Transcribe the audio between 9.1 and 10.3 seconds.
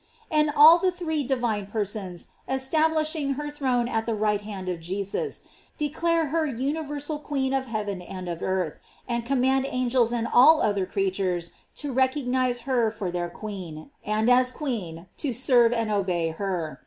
command angels and